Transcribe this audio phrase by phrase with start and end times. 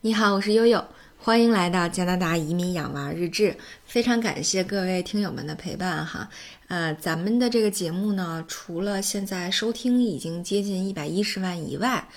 [0.00, 0.84] 你好，我是悠悠，
[1.18, 3.56] 欢迎来到加拿大移民养娃日志。
[3.84, 6.28] 非常感谢各位听友们的陪伴哈。
[6.68, 12.08] 呃，咱们的这个节目呢，除了现在收听已经接近一百一十万以外，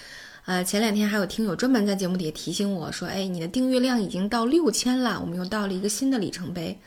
[0.45, 6.79] 呃，前两天还有听友专门在节目底下提醒我说，哎，你的订阅量已经到六千了，我们又到了一个新的里程碑。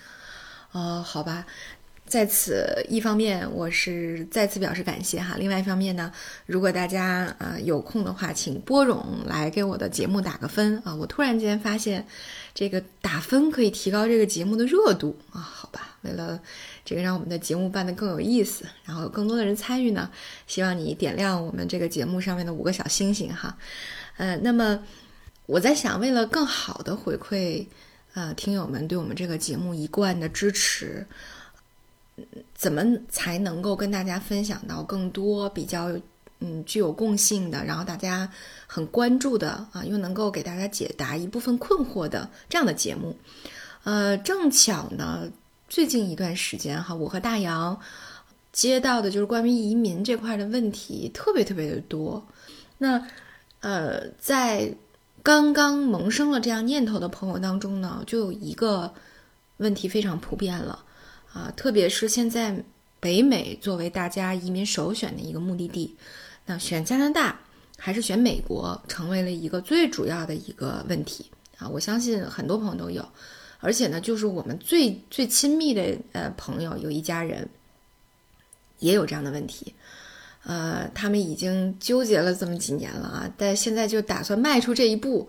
[0.71, 1.45] 哦，好吧。
[2.07, 6.13] 在此，一方面我是再次表示感谢哈，另外一方面呢，
[6.45, 10.95] 如果大家啊有空的话，请波冗来给我的节目打个分啊！
[10.95, 12.07] 我突然间发现，
[12.55, 15.41] 这个打分可以提高这个节目的热度啊！
[15.41, 16.39] 好吧，为了
[16.85, 20.09] 这个让我们的节目办得更有意思，然后有更多的人参与呢，
[20.47, 23.57] 希望你点亮我们这个节目上面的五个小星星哈。
[24.19, 24.79] 呃，那么
[25.47, 27.67] 我在想，为了更好的回馈
[28.13, 31.05] 呃听友们对我们这个节目一贯的支持。
[32.55, 35.91] 怎么才能够跟大家分享到更多比较
[36.41, 38.31] 嗯具有共性的，然后大家
[38.67, 43.17] 很关注的啊，又能够给大家解答一部分困惑的这样的节目？
[43.83, 45.29] 呃，正巧呢，
[45.69, 47.79] 最近一段时间哈，我和大洋
[48.53, 52.25] 接到的就是关于移民这块的问题特别特别的多。
[52.79, 53.07] 那
[53.61, 54.73] 呃，在
[55.23, 58.93] 刚刚萌生了这样念头的朋友当中呢，就有一个
[59.57, 60.85] 问题非常普遍了。
[61.35, 62.57] 啊，特别是现在
[63.01, 65.95] 北美作为大家移民首选的一个目的地，
[66.47, 67.39] 那选加拿大
[67.77, 71.69] 还是选美国，成为了一个最主要的一个问题啊！
[71.69, 73.07] 我相信很多朋友都有，
[73.59, 77.49] 而且呢，就是我们最最亲密的呃朋友，有一家人
[78.79, 79.75] 也有这样的问题。
[80.47, 85.27] 呃，他们已经纠结了这么几年了啊，但现在就打算迈出这一步。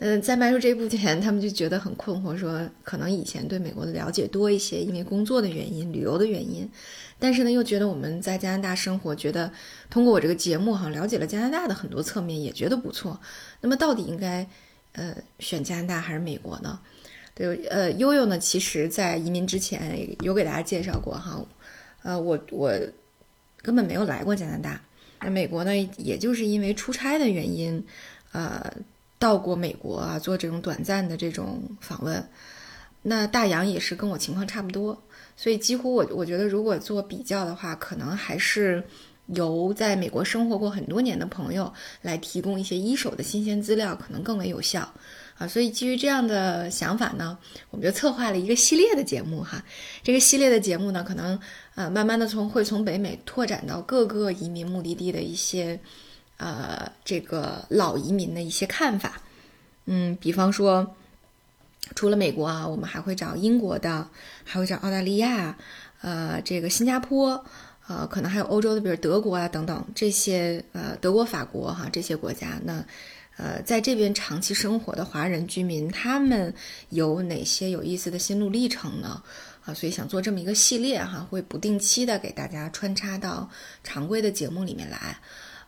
[0.00, 6.70] 嗯，在迈出这一步前，他们就觉得很困惑，说可能以前对美国的了解多一些，因为工作的原因、旅游的原因，
[7.18, 9.50] 但是呢，又觉得我们在加拿大生活，觉得
[9.90, 13.18] 通过我这个节目哈，了解了加拿大的很多侧面，也觉得不错。
[13.62, 14.46] 那么到底应该
[14.92, 16.78] 呃选加拿大还是美国呢？
[17.34, 21.42] 对，呃，悠悠呢，其实在移民之前有给大家介绍过哈，
[22.02, 22.70] 呃，我我。
[23.62, 24.80] 根本没有来过加拿大，
[25.20, 25.76] 那美国呢？
[25.96, 27.84] 也就是因为出差的原因，
[28.32, 28.72] 呃，
[29.18, 32.24] 到过美国啊，做这种短暂的这种访问。
[33.02, 35.02] 那大洋也是跟我情况差不多，
[35.36, 38.82] 所以几乎我我觉得，如果做比较的话，可能还是
[39.28, 41.72] 由在美国生活过很多年的朋友
[42.02, 44.92] 来提供一些一手的新鲜资料，可能更为有效。
[45.38, 47.38] 啊，所以基于这样的想法呢，
[47.70, 49.64] 我们就策划了一个系列的节目哈。
[50.02, 51.38] 这个系列的节目呢，可能
[51.76, 55.78] 呃慢慢的从会从北美拓展到各个移民目的地的一些
[56.38, 59.22] 呃这个老移民的一些看法。
[59.84, 60.96] 嗯，比方说，
[61.94, 64.08] 除了美国啊，我们还会找英国的，
[64.42, 65.56] 还会找澳大利亚，
[66.00, 67.44] 呃，这个新加坡，
[67.88, 72.84] 呃，可能还有欧洲的，比如德国啊等等这些呃德国、法国哈这些国家那。
[73.40, 76.52] 呃，在这边长期生活的华人居民，他们
[76.88, 79.22] 有哪些有意思的心路历程呢？
[79.64, 83.48] 啊，所以想做这么一个系列哈，会不定期的给大家穿插到
[83.84, 85.16] 常规的节目里面来。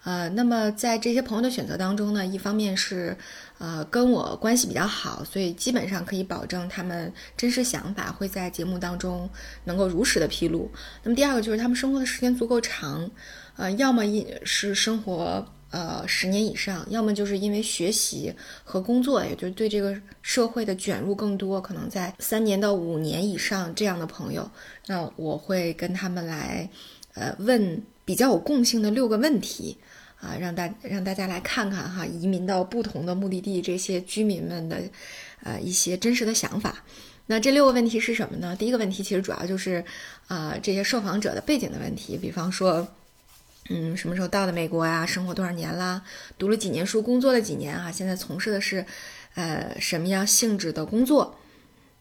[0.03, 3.17] 呃，那么在这些朋友的选择当中呢，一方面是
[3.59, 9.29] 呃跟我关系比较好，所以基本上可以保证他们真实想法会在节目当中
[9.65, 10.71] 能够如实的披露。
[11.03, 13.11] 那么第二个就是他们生活的时间足够长，
[13.57, 15.47] 呃，要么一是生活。
[15.73, 18.35] 呃，十年以上，要么就是因为学习
[18.65, 24.51] 和工作，也就是对这个社会的卷入更多，可能在三年到五年以上这样的朋友，
[24.89, 26.69] 那我会跟他们来，
[27.15, 29.77] 呃，问比较有共性的六个问题，
[30.21, 34.81] 啊，让大让大家来看看哈，移民到不同的目的地这些居民们的，
[35.43, 36.85] 呃，一些真实的想法。
[37.27, 38.55] 那这六个问题是什么呢？
[38.57, 39.85] 第一个问题其实主要就是，
[40.29, 42.87] 啊，这些受访者的背景的问题，比方说。
[43.73, 45.07] 嗯，什么时候到的美国呀？
[45.07, 46.03] 生活多少年啦？
[46.37, 47.01] 读了几年书？
[47.01, 47.93] 工作了几年啊？
[47.93, 48.85] 现在从事的是，
[49.35, 51.39] 呃，什么样性质的工作？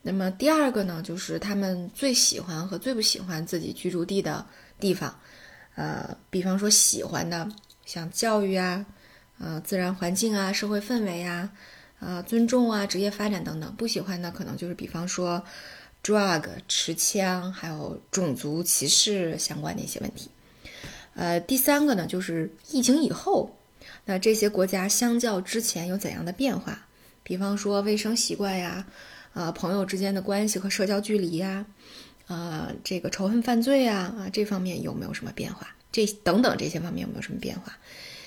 [0.02, 4.44] 那么第二个呢，就是他们最喜欢和最不喜欢自己居住地的
[4.80, 5.14] 地方。
[5.76, 7.48] 呃，比方说喜欢的，
[7.90, 8.86] 像教育啊，
[9.40, 11.52] 呃，自然环境啊，社会氛围啊，
[12.00, 13.76] 呃，尊重啊，职业发展等等。
[13.76, 15.44] 不喜欢的可能就是比方说
[16.04, 20.30] ，drug 持枪，还有种族歧视相关的一些问题。
[21.16, 23.58] 呃，第三个呢，就是疫情以后，
[24.06, 26.86] 那这些国家相较之前有怎样的变化？
[27.24, 28.86] 比方说卫生习惯呀，
[29.34, 31.66] 啊，朋友之间的关系和社交距离呀，
[32.28, 35.76] 啊，这个仇恨犯罪呀，啊，这方面有没有什么变化？
[35.92, 37.78] 这等等这些方面有没有什么变化？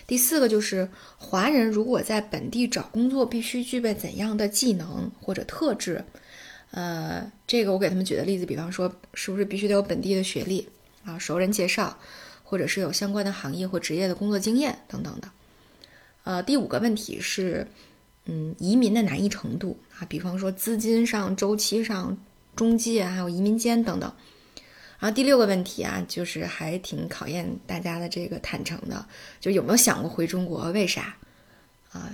[0.06, 6.04] 第四个就是华人如果在本地找工作，必须具备怎样的技能或者特质？
[6.72, 10.68] 呃，这个我给他们举的例子，比方说是不是必须得有本地的学历
[11.04, 11.98] 啊，熟人介绍？
[12.44, 15.28] 或者是有相关的行业或职业的工作经验等等的，
[16.24, 17.66] 呃，第五个问题是，
[18.26, 22.14] 嗯移民的难易程度啊，比方说资金上、周期上、
[22.54, 24.12] 中介还有移民间等等。
[25.02, 29.04] 然后第六个问题啊，就是还挺考验大家的这个坦诚的，
[29.40, 30.70] 就有没有想过回中国？
[30.70, 31.16] 为啥？
[31.90, 32.08] 啊，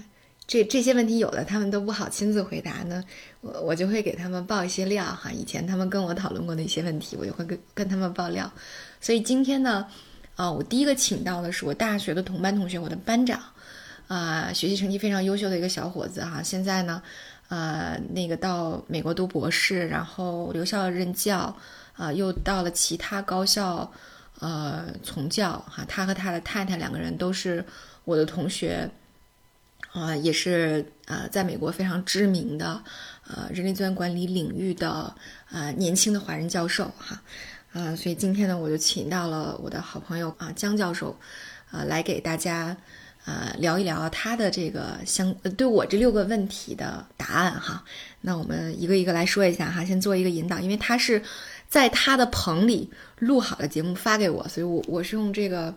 [0.46, 3.04] 这这些问题有的他们都不好亲自回答呢，
[3.42, 5.30] 我我就会给他们爆一些料哈。
[5.30, 8.50] 以前他们跟我讨论过的一些问题，我就会跟跟他们爆料。
[9.02, 9.86] 所以今天呢，
[10.36, 13.38] 啊，我第一个请到的是我大学的同班同学，我的班长，
[14.06, 16.42] 啊，学习成绩非常优秀的一个小伙子哈。
[16.42, 17.02] 现在呢，
[17.48, 21.54] 呃，那个到美国读博士，然后留校任教。
[21.98, 23.90] 啊，又到了其他高校，
[24.38, 25.84] 呃，从教哈。
[25.88, 27.64] 他和他的太太两个人都是
[28.04, 28.88] 我的同学，
[29.90, 32.80] 啊，也是呃，在美国非常知名的
[33.26, 35.12] 呃人力资源管理领域的
[35.50, 37.20] 呃年轻的华人教授哈。
[37.72, 41.18] 啊，所以今天呢，我就请到了我的好朋友啊江教授，
[41.72, 42.76] 啊，来给大家
[43.24, 47.82] 啊聊一聊他的这个相对我这六个问题的答案哈。
[48.20, 51.20] 那我们一个一个来说一下哈，先做一个引导，因为他是。
[51.68, 55.74] 在他的棚里录好的节目发给我，所以我我是用这个，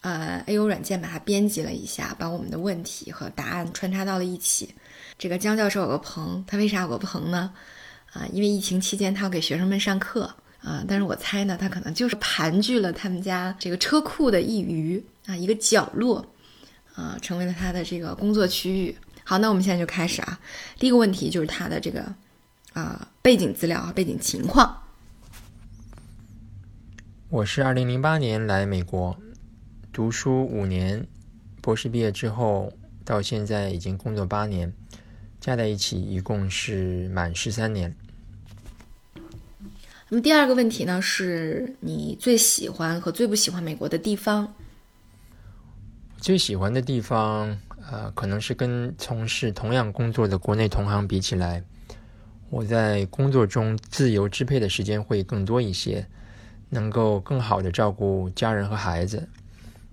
[0.00, 4.72] 呃，A U 软件把它编辑了一下，把我们的问题和答案穿插到了一起。
[5.18, 7.52] 这个江教授有个棚，他为啥有个棚呢？
[8.12, 10.84] 啊，因为疫情期间他要给学生们上课啊。
[10.86, 16.24] 但是我猜呢，他可能就是盘踞了他们家这个车库的一隅啊，一个角落
[16.94, 18.96] 啊，成为了他的这个工作区域。
[19.24, 20.38] 好，那我们现在就开始啊。
[20.78, 22.04] 第一个问题就是他的这个
[22.72, 24.81] 啊背景资料和背景情况。
[27.32, 29.16] 我是二零零八年来美国
[29.90, 31.06] 读书五年，
[31.62, 32.70] 博士毕业之后
[33.06, 34.70] 到现在已经工作八年，
[35.40, 37.96] 加在一起一共是满十三年。
[40.10, 44.52] 那么第二个问题呢，是你最喜欢和最不喜欢美国的地方？
[46.18, 47.58] 最喜欢的地方，
[47.90, 51.64] 呃，可能是跟从事同样工作的国内同行比起来，
[52.50, 56.06] 我在工作中自由支配的时间会更多一些。
[56.74, 59.28] 能够更好的照顾家人和孩子，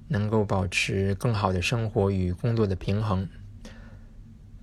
[0.08, 3.28] 能够保持更好的生活与工作的平衡。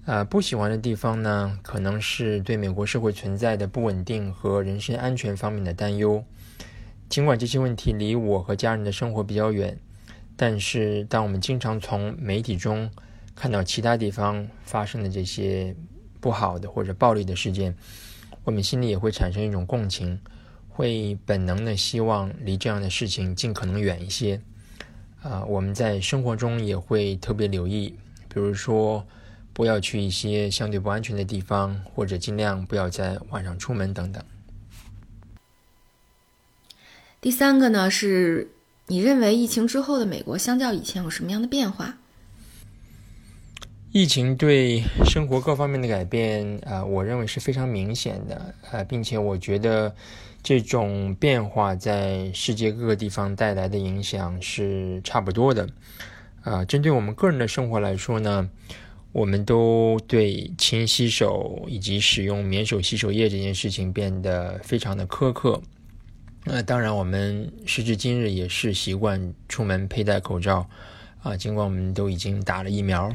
[0.07, 6.25] 啊，不喜欢的地方呢，可能是对美国社会存在的不稳定和人身安全方面的担忧。
[7.11, 9.79] 尽管这些问题离我和家人的生活比较远，
[10.37, 12.91] 但是当我们经常从媒体中
[13.35, 15.77] 看到其他地方发生的这些
[16.19, 17.77] 不好的或者暴力的事件，
[18.43, 20.19] 我们心里也会产生一种共情。
[20.77, 24.43] 会本能的希望离这样的事情尽可能远一些，
[25.23, 27.95] 啊，我们在生活中也会特别留意，
[28.29, 29.07] 比如说
[29.55, 34.23] 不要去一些相对不安全的地方，或者尽量不要在晚上出门等等。
[37.23, 38.51] 第三个呢，是
[38.89, 41.97] 你认为疫情之后的美国相较以前有什么样的变化？
[43.97, 49.95] 疫情对生活各方面的改变，啊，我认为是非常明显的，啊，并且我觉得。
[50.43, 55.69] 这种变化在世界各个地方带来的影响是差不多的，
[56.43, 58.49] 啊，针对我们个人的生活来说呢，
[59.11, 65.61] 我们都对勤洗手以及使用免手洗手液这件事情变得非常的苛刻。
[66.45, 70.69] 那当然，我们时至今日也是习惯出门佩戴口罩，
[71.25, 73.11] 啊，尽管我们都已经打了疫苗。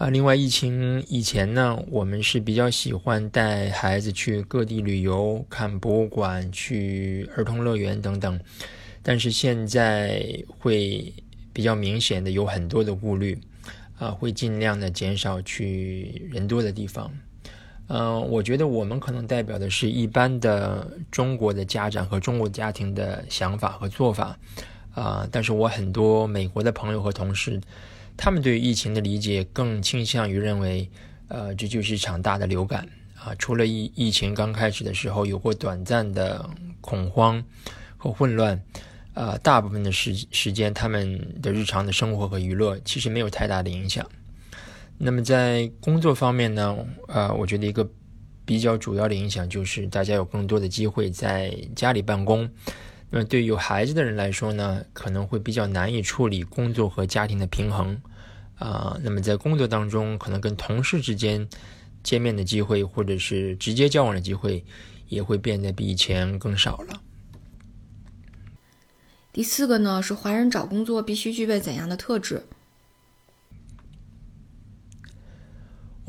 [0.00, 8.40] 啊，另外，疫情以前呢，我们是比较喜欢带孩子去各地旅游、看博物馆、去儿童乐园等等，
[9.02, 11.12] 但是现在会
[11.52, 13.38] 比较明显的有很多的顾虑，
[13.98, 17.12] 啊，会尽量的减少去人多的地方。
[17.88, 24.34] 嗯，我觉得我们可能代表的是一般的中国的家长和中国家庭的想法和做法，
[24.94, 27.60] 啊，但是我很多美国的朋友和同事。
[28.22, 30.86] 他们对疫情的理解更倾向于认为，
[31.28, 33.34] 呃，这就是一场大的流感啊。
[33.38, 36.46] 除了疫疫情刚开始的时候有过短暂的
[36.82, 37.42] 恐慌
[37.96, 38.62] 和混乱，
[39.14, 44.06] 啊，大部分的时时间他们的日常的生活和娱乐其实没有太大的影响。
[44.98, 46.76] 那么在工作方面呢，
[47.08, 47.88] 呃，我觉得一个
[48.44, 52.46] 比较主要的影响就是大家有更多的机会在家里办公。
[53.08, 57.98] 那么对于有孩子的人来说呢，可能会比较难以处理工作和家庭的平衡。
[58.60, 61.48] 啊，那么在工作当中，可能跟同事之间
[62.02, 64.62] 见面的机会，或者是直接交往的机会，
[65.08, 67.00] 也会变得比以前更少了。
[69.32, 72.44] 第四个呢，是华人找工作必须具备怎样的特质？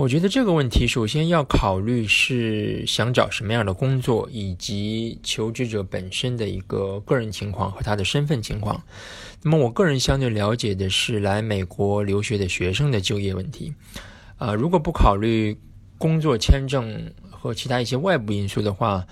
[0.01, 8.83] 我觉得这个问题首先要考虑是想找什么样的工作，以及求职者本身的一个个人情况和他的身份情况。
[9.43, 13.71] 那么，我个人相对了解的是来美国留学的学生的就业问题。
[14.37, 15.55] 啊，如果不考虑
[15.99, 19.05] 工作签证和其他一些外部因素的话，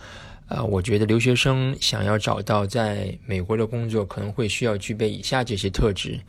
[0.48, 6.20] 呃，我觉得留学生想要找到在美国的工作，可能会需要具备以下这些特质。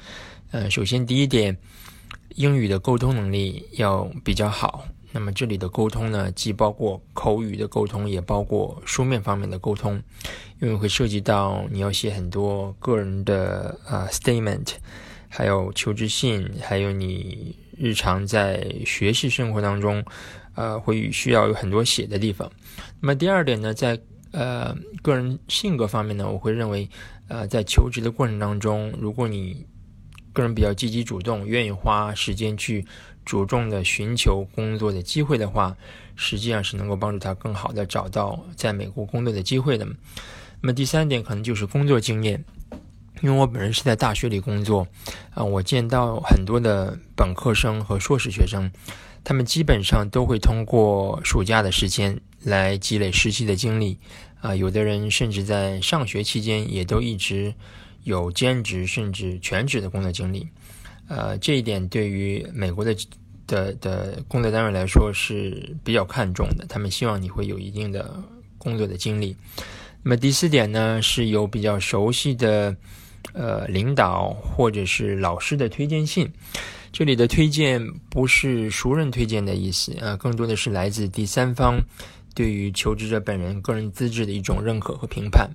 [0.51, 1.57] 呃，首先第一点，
[2.35, 4.87] 英语的沟通能力要比较好。
[5.13, 10.01] 那么这里的沟通呢，既包括口语的沟通，也包括书面方面的沟通，
[10.61, 14.69] 因为会涉及到你要写很多个人的呃 statement，
[15.29, 20.05] 还有求职信，还有你日常在学习生活当中，
[20.55, 22.49] 呃，会需要有很多写的地方。
[23.01, 23.99] 那么第二点呢，在
[24.31, 24.73] 呃
[25.03, 26.89] 个人性格方面呢，我会认为，
[27.27, 29.67] 呃，在求职的过程当中，如果你
[30.33, 32.85] 个人比较积极主动，愿意花时间去。
[33.23, 35.77] 主动的寻求工作的机会的话，
[36.17, 39.87] 实际上是能够帮助他更好的找到在美国工作的机会的。
[40.61, 42.43] 那么第三点可能就是工作经验，
[43.21, 44.89] 因为我本人是在大学里工作，
[45.33, 48.69] 啊，我见到很多的本科生和硕士学生，
[49.23, 53.99] 他们基本上都会通过暑假的时间来积累实习的经历，
[54.41, 57.55] 啊，有的人甚至在上学期间也都一直
[58.05, 60.47] 有兼职甚至全职的工作经历。
[61.09, 62.97] 呃，这一点对于美国的
[63.47, 68.23] 的的工作单位来说是比较看重的，他们希望你会有一定的
[68.59, 69.37] 工作的经历。
[70.03, 72.77] 那么第四点呢，是有比较熟悉的
[73.33, 76.31] 呃领导或者是老师的推荐信。
[76.93, 81.79] 这里的推荐不是熟人推荐的意思啊，更多的是来自第三方
[82.35, 85.51] 对于求职者本人个人资质的一种认可和评判。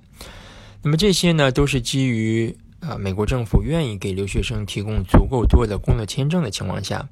[0.82, 2.56] 那么这些呢，都是基于。
[2.78, 7.08] 啊，美国政府愿意给留学生提供足够多的工作签证的情况下，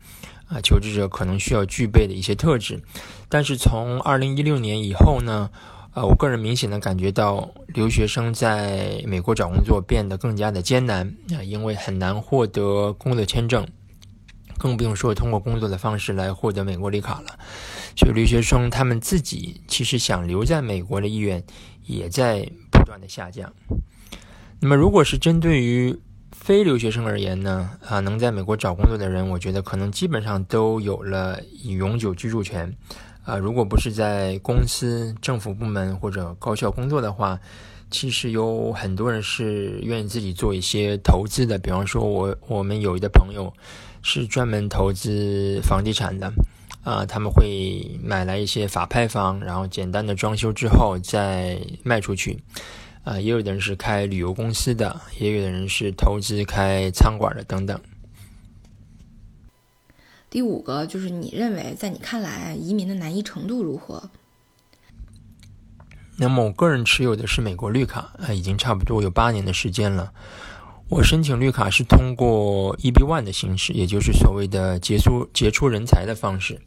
[0.47, 2.80] 啊，求职者可能需要具备的一些特质。
[3.28, 5.50] 但是从二零一六年以后呢，
[5.94, 13.66] 呃，我个人明显的感觉到留学生在美国找工作变得更加的艰难啊，因为很难获得工作签证，
[14.59, 17.38] 更不用说通过工作的方式来获得美国绿卡了。
[17.97, 21.42] 所以留学生他们自己其实想留在美国的意愿
[21.87, 22.49] 也在
[23.00, 23.52] 的下降。
[24.60, 25.98] 那么，如果是针对于
[26.32, 27.70] 非留学生而言呢？
[27.86, 32.74] 啊，能在美国找工作的人，我觉得可能基本上都有了以永久居住权。
[33.24, 37.40] 啊，如果不是在公司、政府部门或者高校工作的话，
[37.90, 41.58] 其实有很多人是愿意自己做一些投资的。
[41.58, 43.52] 比方说，我我们有一个朋友
[44.02, 46.30] 是专门投资房地产的，
[46.82, 52.42] 啊，他们会买来一些法拍房，然后简单的装修之后再卖出去。
[53.04, 57.78] 啊，也有的人是开旅游公司的，也有的人是投资开餐馆的，等等。
[60.30, 64.11] 第五个就是你认为，在你看来，移民的难易程度如何？
[66.16, 70.12] 那么，我个人持有的是美国绿卡，啊，已经差不多有八年的时间了。
[70.88, 76.61] 我申请绿卡是通过 EB One 的形式，也就是所谓的杰出杰出人才的方式。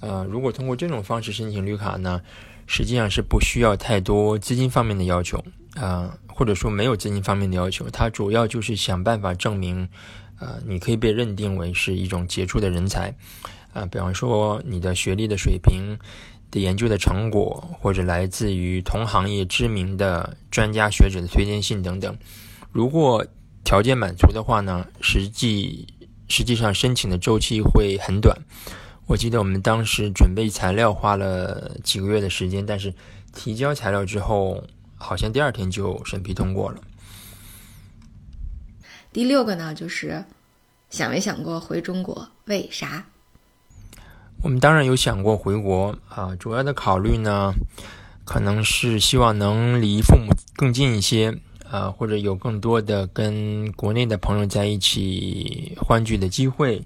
[0.00, 2.20] 呃，如果通过这种方式申请绿卡呢，
[2.66, 5.42] 实际上是不需要太多资金方面的要求。
[5.74, 9.88] 啊，或者说没有资金方面的要求，它主要就是想办法证明，
[10.38, 13.14] 呃，你可以被认定为是一种杰出的人才，
[13.72, 15.98] 啊，比方说你的学历的水平、
[16.50, 22.14] 的研究的成果，或者来自于同行业知名的专家学者的推荐信等等。
[22.70, 23.26] 如果
[23.64, 25.86] 条件满足的话呢，实际
[26.28, 28.36] 实际上申请的周期会很短。
[29.06, 32.92] 我记得我们当时准备材料花了几个月的时间，但是
[33.34, 34.62] 提交材料之后。
[35.02, 36.80] 好像第二天就审批通过了。
[39.12, 40.24] 第六个呢，就是
[40.88, 42.28] 想没想过回中国？
[42.46, 43.04] 为啥？
[44.42, 47.52] 我们当然有想过回国啊，主要的考虑呢，
[48.24, 51.38] 可能是希望能离父母更近一些
[51.70, 56.82] 啊，或者有更多的跟国内的朋友在一起欢聚的机会。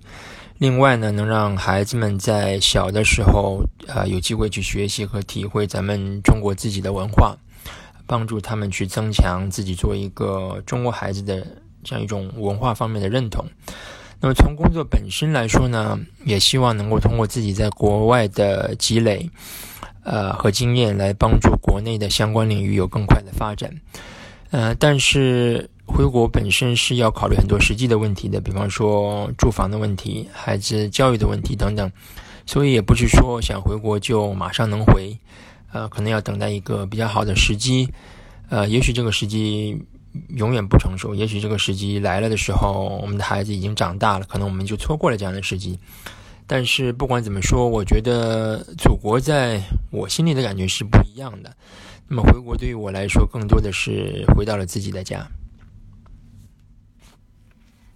[0.58, 7.36] 另外呢，能让孩子们在小的时候啊，有机会去学习和体会咱们中国自己的文化。
[8.06, 11.46] 帮助他们去增强自己作为一个中国孩子的
[11.82, 13.44] 这样一种文化方面的认同。
[14.20, 19.28] 那么从工作本身来说呢，也希望能够通过自己在国外的积累，
[20.04, 23.70] 呃和经验来帮助国内的相关领域有更快的发展。
[24.50, 31.92] 呃，但是回国本身是要考虑很多实际的问题的，比方说住房的问题、孩子教育的问题等等，
[32.46, 35.14] 所以也不是说想回国就马上能回。
[35.72, 37.88] 呃，可能要等待一个比较好的时机，
[38.48, 39.80] 呃，也许这个时机
[40.36, 45.78] 永远不成熟，也许这个时机来了的时候，我们的孩子已经长大了，可能我们就错过了这样的时机。
[46.46, 51.54] 但是不管怎么说，我觉得祖国在我心里的感觉是不一样的。
[52.08, 55.26] 那么回国对于我来说，更多的是回到了自己的家。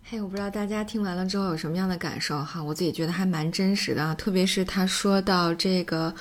[0.02, 6.12] 嘿，我不知道大家听完了之后有什么样的感受哈，我自己觉得还蛮真实的啊，特别是他说到这个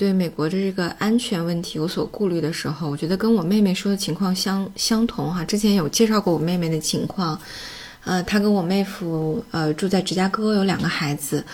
[0.00, 5.44] 对美国的这个安全问题有所顾虑的时候，我觉得跟我妹妹说的情况相相同哈。
[5.44, 7.38] 之前有介绍过我妹妹的情况，
[8.04, 11.44] 呃，她跟我妹夫呃住在芝加哥，有两个孩子，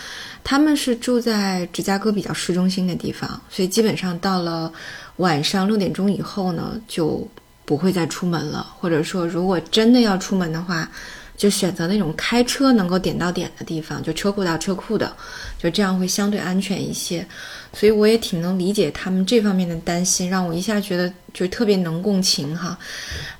[0.45, 4.73] 他们是住在芝加哥比较市中心的地方，所以基本上到了
[5.17, 7.27] 晚上六点钟以后呢，就
[7.65, 10.89] 不会再出门了，或者说如果真的要出门的话。
[11.37, 15.15] 就选择那种开车能够点到点的地方，就车库到车库的，
[15.59, 17.27] 就这样会相对安全一些。
[17.73, 22.79] 所以我也挺能理解他们这方面的担心，让我一下觉得就特别能共情哈。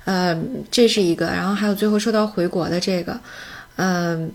[0.05, 0.39] 呃，
[0.69, 3.19] 这是一个，然后还有最后说到回国的这个，
[3.77, 4.31] 嗯，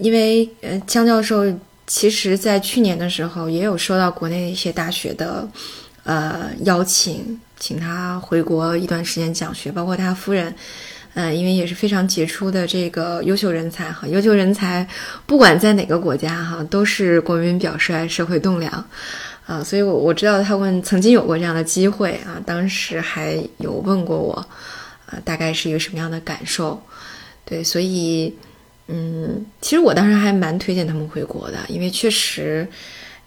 [0.00, 1.44] 因为呃江教授
[1.86, 5.46] 其实在去年的时候也有收到国内一些大学的
[6.04, 10.54] 呃邀请，请他回国一段时间讲学，包括他夫人。
[11.14, 14.86] 嗯，因为也是非常杰出的这个优秀人才哈，优秀人才
[15.26, 18.72] 不管在哪个国家哈，都是国民表率、社会栋梁，
[19.46, 24.34] 啊，所以我我知道他们曾经有过这样的机会啊，当时还有问过我，
[25.06, 26.82] 啊，大概是一个什么样的感受？
[27.44, 28.34] 对，所以，
[28.88, 32.66] 嗯，其实我当时还蛮推荐他们回国的，因为确实。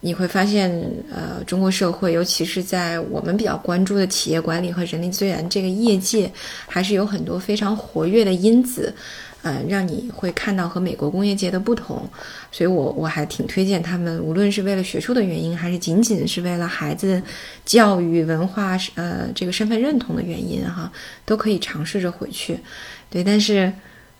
[0.06, 0.70] 你会发现，
[1.12, 6.30] 呃，中国社会，尤其是在我们比较关注的企业管理和人力资源这个业界，
[6.68, 8.94] 还是有很多非常活跃的因子，
[9.42, 12.08] 呃，让你会看到和美国工业界的不同。
[12.52, 17.20] 所以，我我还挺推荐他们，无论是为了学术的原因，还是仅仅是为了孩子
[17.64, 20.88] 教育、文化，呃，这个身份认同的原因，哈，
[21.24, 22.60] 都可以尝试着回去。
[23.10, 23.72] 对，但是。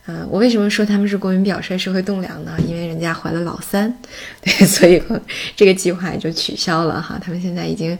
[0.09, 2.57] 嗯，我为什么说他们是国民表率、社会栋梁呢？
[2.65, 3.93] 因为人家怀了老三，
[4.41, 5.03] 对，所以
[5.57, 7.19] 这个计划也就取消了哈。
[7.21, 7.99] 他们现在已经，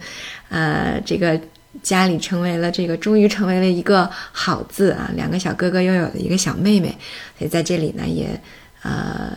[0.49, 1.41] 呃，这个
[1.83, 5.11] 家里成为了这个，终于成为了一个好字啊。
[5.17, 6.97] 两个小哥哥又有了一个小妹妹，
[7.39, 8.41] 所以在这里呢，也
[8.83, 9.37] 呃，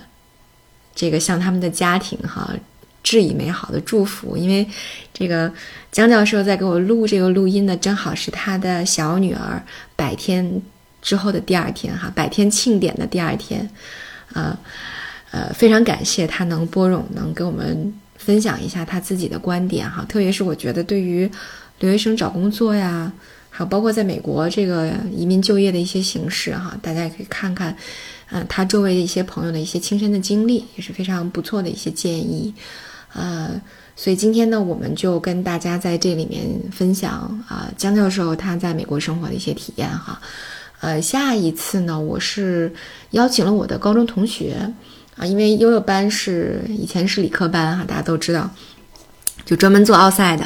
[0.94, 2.54] 这个向他们的家庭哈
[3.02, 4.38] 致以美好的祝福。
[4.38, 4.68] 因为
[5.12, 5.52] 这个
[5.92, 9.64] 江教授在给我录这个录音呢，正好是他的小女儿
[9.96, 10.62] 百天。
[11.02, 13.70] 之后的第二天，哈，百天庆典的第二天，
[14.34, 14.58] 啊，
[15.32, 21.30] 呃，非常感谢他能播种，能给我们分享一下他自己的观点，哈，特别是我觉得对于
[21.80, 23.12] 留学生找工作呀，
[23.50, 27.76] 还有包括在美国这个移民就业的一些形式，哈，大家也可以看看，
[28.32, 32.54] 嗯，他周围的一些朋友的一些亲身的经历，也是非常不错的一些建议，
[33.14, 33.50] 呃，
[33.96, 37.12] 所以今天呢，我们就跟大家在这里面分享
[37.48, 40.20] 啊，江教授他在美国生活的一些体验，哈。
[40.82, 42.72] 呃，下一次呢，我是
[43.12, 44.56] 邀请了我的高中同学
[45.18, 48.50] 啊，因为悠悠班是以前是理科班哈，大家都知道，
[49.44, 50.46] 就专门做奥赛的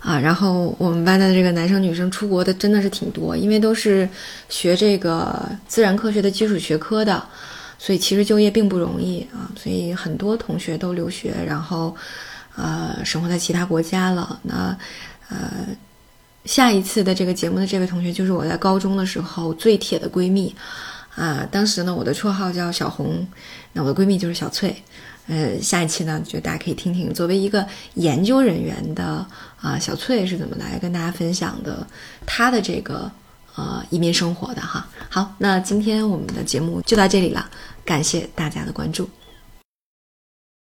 [0.00, 0.20] 啊。
[0.20, 4.06] 然后我们班的这个男生女生出国的真的是挺多，因为都是
[4.50, 7.22] 学这个自然科学的基础学科的，
[7.78, 9.48] 所以其实就业并不容易啊。
[9.56, 11.96] 所以很多同学都留学，然后
[12.54, 14.38] 呃生活在其他国家了。
[14.42, 14.76] 那
[15.30, 15.66] 呃。
[16.44, 20.54] 下一次的这个节目的这位同学就是我在高中的时候最铁的闺蜜，
[21.14, 23.26] 啊，当时呢我的绰号叫小红，
[23.72, 24.74] 那我的闺蜜就是小翠，
[25.26, 29.26] 呃，下一期呢就大家可以听听作为一个研究人员的
[29.60, 31.86] 啊小翠是怎么来跟大家分享的
[32.24, 33.10] 她的这个
[33.54, 34.88] 呃移民生活的哈。
[35.10, 37.50] 好，那今天我们的节目就到这里了，
[37.84, 39.08] 感谢大家的关注。